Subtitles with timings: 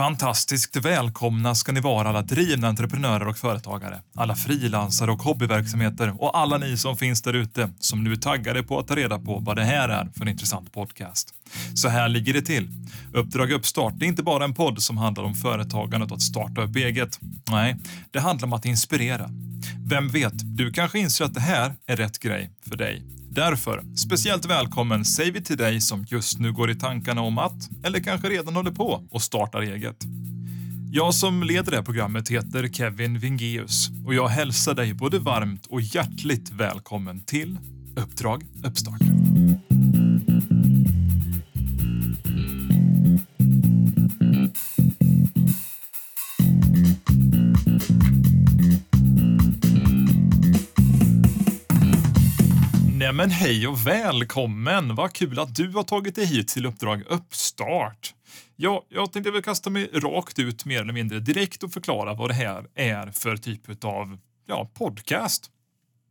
[0.00, 6.38] Fantastiskt välkomna ska ni vara alla drivna entreprenörer och företagare, alla frilansare och hobbyverksamheter och
[6.38, 9.38] alla ni som finns där ute som nu är taggade på att ta reda på
[9.38, 11.34] vad det här är för en intressant podcast.
[11.74, 12.68] Så här ligger det till.
[13.14, 16.76] Uppdrag Uppstart är inte bara en podd som handlar om företagandet och att starta upp
[16.76, 17.20] eget.
[17.50, 17.76] Nej,
[18.10, 19.30] det handlar om att inspirera.
[19.86, 23.19] Vem vet, du kanske inser att det här är rätt grej för dig.
[23.32, 27.70] Därför, speciellt välkommen säger vi till dig som just nu går i tankarna om att,
[27.84, 29.96] eller kanske redan håller på och startar eget.
[30.92, 35.66] Jag som leder det här programmet heter Kevin Vingeus och jag hälsar dig både varmt
[35.66, 37.58] och hjärtligt välkommen till
[37.96, 39.00] Uppdrag Uppstart.
[53.10, 54.94] Nej men hej och välkommen!
[54.94, 58.14] Vad kul att du har tagit dig hit till Uppdrag Uppstart.
[58.56, 62.30] Ja, jag tänkte väl kasta mig rakt ut mer eller mindre direkt och förklara vad
[62.30, 65.50] det här är för typ av ja, podcast.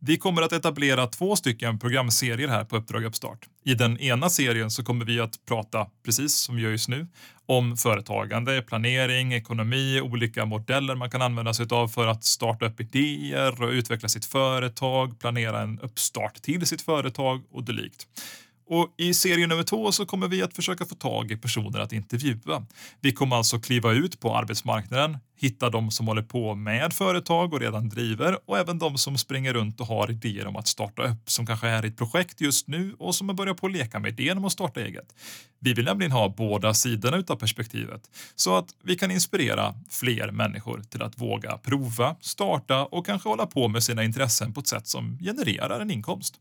[0.02, 3.48] Vi kommer att etablera två stycken programserier här på Uppdrag Uppstart.
[3.64, 7.06] I den ena serien så kommer vi att prata, precis som vi gör just nu,
[7.46, 12.80] om företagande, planering, ekonomi, olika modeller man kan använda sig av för att starta upp
[12.80, 18.06] idéer och utveckla sitt företag, planera en uppstart till sitt företag och dylikt.
[18.72, 21.92] Och I serie nummer två så kommer vi att försöka få tag i personer att
[21.92, 22.66] intervjua.
[23.00, 27.60] Vi kommer alltså kliva ut på arbetsmarknaden, hitta de som håller på med företag och
[27.60, 31.30] redan driver och även de som springer runt och har idéer om att starta upp,
[31.30, 33.98] som kanske är i ett projekt just nu och som har börjat på att leka
[33.98, 35.14] med idén om att starta eget.
[35.58, 38.02] Vi vill nämligen ha båda sidorna utav perspektivet
[38.34, 43.46] så att vi kan inspirera fler människor till att våga prova, starta och kanske hålla
[43.46, 46.34] på med sina intressen på ett sätt som genererar en inkomst.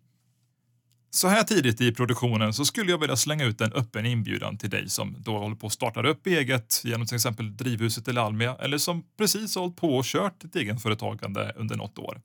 [1.11, 4.69] Så här tidigt i produktionen så skulle jag vilja slänga ut en öppen inbjudan till
[4.69, 8.55] dig som då håller på att starta upp eget genom till exempel Drivhuset eller Almia
[8.55, 12.21] eller som precis hållit på och kört ett egenföretagande under något år.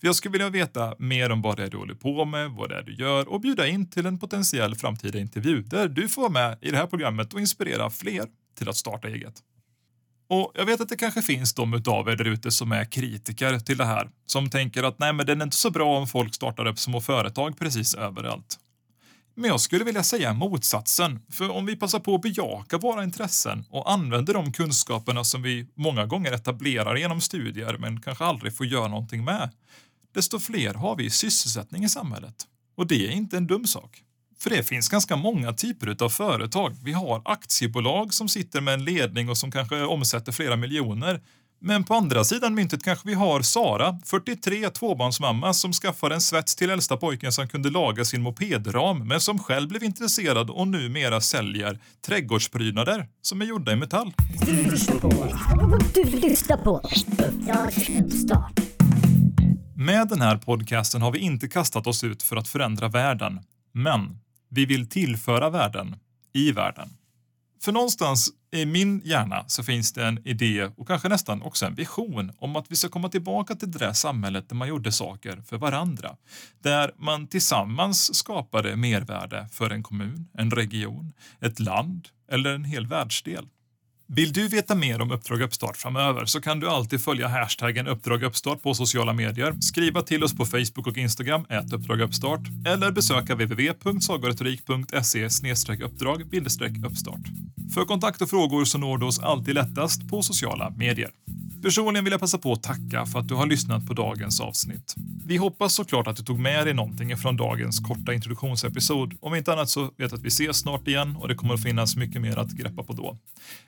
[0.00, 2.68] För jag skulle vilja veta mer om vad det är du håller på med, vad
[2.68, 6.22] det är du gör och bjuda in till en potentiell framtida intervju där du får
[6.22, 8.24] vara med i det här programmet och inspirera fler
[8.58, 9.42] till att starta eget.
[10.28, 13.58] Och jag vet att det kanske finns de utav er där ute som är kritiker
[13.58, 14.10] till det här.
[14.26, 17.00] Som tänker att nej, men det är inte så bra om folk startar upp små
[17.00, 18.58] företag precis överallt.
[19.36, 21.20] Men jag skulle vilja säga motsatsen.
[21.32, 25.66] För om vi passar på att bejaka våra intressen och använder de kunskaperna som vi
[25.74, 29.50] många gånger etablerar genom studier men kanske aldrig får göra någonting med,
[30.14, 32.34] desto fler har vi sysselsättning i samhället.
[32.76, 34.02] Och det är inte en dum sak.
[34.38, 36.76] För det finns ganska många typer av företag.
[36.82, 41.20] Vi har aktiebolag som sitter med en ledning och som kanske omsätter flera miljoner.
[41.60, 46.56] Men på andra sidan myntet kanske vi har Sara, 43, tvåbarnsmamma som skaffade en svets
[46.56, 51.20] till äldsta pojken som kunde laga sin mopedram men som själv blev intresserad och numera
[51.20, 54.12] säljer trädgårdsprydnader som är gjorda i metall.
[54.46, 55.10] Du lyssnar på...
[55.94, 56.76] Du lyssnar på...
[56.78, 58.60] Uppdrag Uppstart.
[59.76, 63.40] Med den här podcasten har vi inte kastat oss ut för att förändra världen.
[63.72, 64.18] Men
[64.54, 65.96] vi vill tillföra värden
[66.32, 66.96] i världen.
[67.62, 71.74] För någonstans i min hjärna så finns det en idé och kanske nästan också en
[71.74, 75.42] vision om att vi ska komma tillbaka till det där samhället där man gjorde saker
[75.46, 76.16] för varandra.
[76.62, 82.86] Där man tillsammans skapade mervärde för en kommun, en region, ett land eller en hel
[82.86, 83.48] världsdel.
[84.06, 88.22] Vill du veta mer om Uppdrag Uppstart framöver så kan du alltid följa hashtaggen Uppdrag
[88.22, 92.90] Uppstart på sociala medier, skriva till oss på Facebook och Instagram, ät Uppdrag Uppstart, eller
[92.90, 95.28] besöka www.sagoretorik.se
[95.84, 96.22] uppdrag
[96.86, 97.20] uppstart.
[97.74, 101.10] För kontakt och frågor så når du oss alltid lättast på sociala medier.
[101.64, 104.94] Personligen vill jag passa på att tacka för att du har lyssnat på dagens avsnitt.
[105.26, 109.14] Vi hoppas såklart att du tog med dig någonting från dagens korta introduktionsepisod.
[109.20, 111.96] Om inte annat så vet att vi ses snart igen och det kommer att finnas
[111.96, 113.18] mycket mer att greppa på då.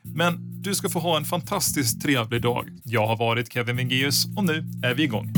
[0.02, 2.68] Men du ska få ha en fantastiskt trevlig dag.
[2.84, 5.32] Jag har varit Kevin Vingeus och nu är vi igång.